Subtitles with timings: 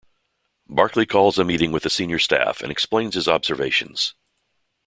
[0.67, 4.15] Barclay calls a meeting with the senior staff and explains his observations.